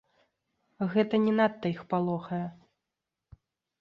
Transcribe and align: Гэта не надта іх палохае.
Гэта 0.95 1.15
не 1.27 1.33
надта 1.39 1.65
іх 1.75 1.81
палохае. 1.93 2.43